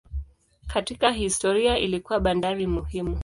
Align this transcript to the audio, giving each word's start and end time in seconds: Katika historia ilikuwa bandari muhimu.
Katika 0.67 1.11
historia 1.11 1.77
ilikuwa 1.77 2.19
bandari 2.19 2.67
muhimu. 2.67 3.19